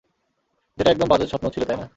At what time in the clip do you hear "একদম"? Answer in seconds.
0.91-1.07